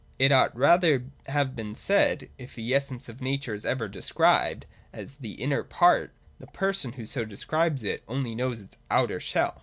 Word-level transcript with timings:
'It 0.17 0.31
ought 0.31 0.57
rather 0.57 0.97
to 0.97 1.05
have 1.31 1.55
been 1.55 1.75
said 1.75 2.21
that, 2.21 2.31
if 2.39 2.55
the 2.55 2.73
essence 2.73 3.07
of 3.07 3.21
nature 3.21 3.53
is 3.53 3.65
ever 3.67 3.87
described 3.87 4.65
as 4.91 5.17
the 5.17 5.33
inner 5.33 5.61
part, 5.63 6.11
the 6.39 6.47
person 6.47 6.93
who 6.93 7.05
so 7.05 7.23
describes 7.23 7.83
it 7.83 8.01
only 8.07 8.33
knows 8.33 8.61
its 8.63 8.77
outer 8.89 9.19
shell. 9.19 9.59